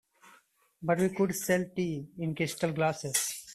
[0.81, 3.45] But we could sell tea in crystal glasses.